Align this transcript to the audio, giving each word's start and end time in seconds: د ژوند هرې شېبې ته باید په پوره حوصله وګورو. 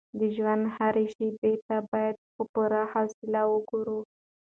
د 0.19 0.21
ژوند 0.35 0.63
هرې 0.75 1.05
شېبې 1.15 1.53
ته 1.67 1.77
باید 1.91 2.17
په 2.33 2.41
پوره 2.51 2.81
حوصله 2.91 3.41
وګورو. 3.53 3.99